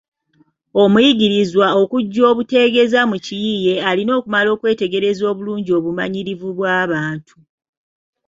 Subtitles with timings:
[0.83, 7.35] Omuyiiyizwa okujja obutegeeza mu kiyiiye alina kumala kwetegereza bulungi obumanyirivu bw’abantu.